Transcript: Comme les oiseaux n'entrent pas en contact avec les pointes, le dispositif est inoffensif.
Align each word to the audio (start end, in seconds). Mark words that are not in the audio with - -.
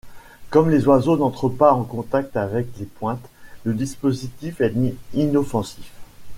Comme 0.49 0.71
les 0.71 0.87
oiseaux 0.87 1.15
n'entrent 1.15 1.47
pas 1.49 1.73
en 1.73 1.83
contact 1.83 2.35
avec 2.35 2.67
les 2.79 2.87
pointes, 2.87 3.29
le 3.65 3.75
dispositif 3.75 4.59
est 4.59 4.73
inoffensif. 5.13 5.91